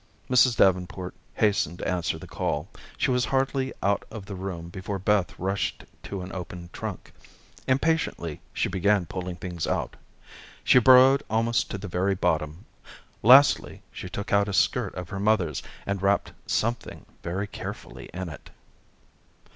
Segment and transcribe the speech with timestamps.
[0.31, 0.57] Mrs.
[0.57, 2.67] Davenport hastened to answer the call.
[2.97, 7.13] She was hardly out of the room before Beth rushed to an open trunk.
[7.67, 9.95] Impatiently, she began pulling things out.
[10.63, 12.65] She burrowed almost to the very bottom.
[13.21, 18.27] Lastly, she took out a skirt of her mother's, and wrapped something very carefully in
[18.27, 18.49] it.